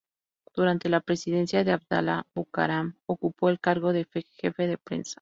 Durante 0.55 0.89
la 0.89 0.99
presidencia 1.01 1.63
de 1.63 1.73
Abdalá 1.73 2.25
Bucaram, 2.33 2.95
ocupó 3.05 3.49
el 3.49 3.59
cargo 3.59 3.93
de 3.93 4.07
jefe 4.33 4.65
de 4.65 4.79
prensa. 4.79 5.09